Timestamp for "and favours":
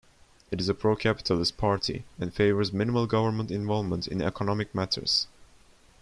2.19-2.73